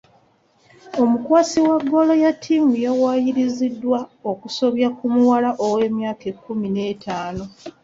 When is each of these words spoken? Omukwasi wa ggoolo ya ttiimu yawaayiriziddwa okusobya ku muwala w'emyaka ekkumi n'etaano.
Omukwasi 1.01 1.57
wa 1.67 1.77
ggoolo 1.83 2.13
ya 2.23 2.31
ttiimu 2.35 2.73
yawaayiriziddwa 2.85 3.99
okusobya 4.31 4.87
ku 4.97 5.05
muwala 5.13 5.49
w'emyaka 5.73 6.23
ekkumi 6.31 6.67
n'etaano. 6.71 7.45